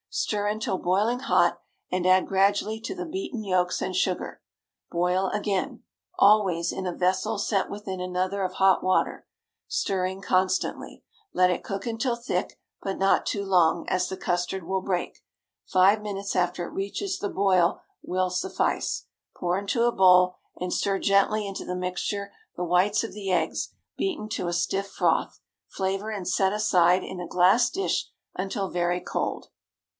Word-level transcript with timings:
Stir 0.13 0.47
until 0.47 0.77
boiling 0.79 1.19
hot, 1.19 1.61
and 1.89 2.05
add 2.05 2.27
gradually 2.27 2.81
to 2.81 2.93
the 2.95 3.05
beaten 3.05 3.43
yolks 3.45 3.81
and 3.81 3.95
sugar. 3.95 4.41
Boil 4.91 5.29
again 5.29 5.83
(always 6.17 6.71
in 6.73 6.85
a 6.87 6.93
vessel 6.93 7.37
set 7.37 7.69
within 7.69 8.01
another 8.01 8.43
of 8.43 8.53
hot 8.53 8.83
water), 8.83 9.25
stirring 9.67 10.19
constantly. 10.21 11.03
Let 11.33 11.51
it 11.51 11.63
cook 11.63 11.85
until 11.85 12.15
thick, 12.17 12.59
but 12.81 12.97
not 12.97 13.25
too 13.27 13.45
long, 13.45 13.87
as 13.87 14.09
the 14.09 14.17
custard 14.17 14.63
will 14.63 14.81
break. 14.81 15.19
Five 15.65 16.01
minutes 16.01 16.35
after 16.35 16.65
it 16.67 16.73
reaches 16.73 17.19
the 17.19 17.29
boil 17.29 17.79
will 18.01 18.31
suffice. 18.31 19.05
Pour 19.37 19.57
into 19.57 19.83
a 19.83 19.93
bowl, 19.93 20.35
and 20.57 20.73
stir 20.73 20.97
gently 20.99 21.47
into 21.47 21.63
the 21.63 21.75
mixture 21.75 22.33
the 22.57 22.65
whites 22.65 23.03
of 23.03 23.13
the 23.13 23.31
eggs, 23.31 23.69
beaten 23.97 24.27
to 24.29 24.47
a 24.47 24.53
stiff 24.53 24.87
froth. 24.89 25.39
Flavor, 25.67 26.09
and 26.09 26.27
set 26.27 26.51
aside 26.51 27.03
in 27.03 27.21
a 27.21 27.27
glass 27.27 27.69
dish 27.69 28.09
until 28.35 28.67
very 28.67 28.99
cold. 28.99 29.49